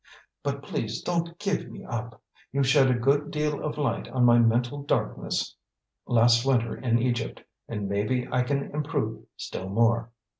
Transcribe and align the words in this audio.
But 0.41 0.63
please 0.63 1.03
don't 1.03 1.37
give 1.37 1.69
me 1.69 1.85
up. 1.85 2.23
You 2.51 2.63
shed 2.63 2.89
a 2.89 2.95
good 2.97 3.29
deal 3.29 3.63
of 3.63 3.77
light 3.77 4.07
on 4.07 4.25
my 4.25 4.39
mental 4.39 4.81
darkness 4.81 5.55
last 6.07 6.43
winter 6.43 6.75
in 6.75 6.97
Egypt, 6.97 7.43
and 7.67 7.87
maybe 7.87 8.27
I 8.31 8.41
can 8.41 8.71
improve 8.73 9.23
still 9.37 9.69
more." 9.69 10.09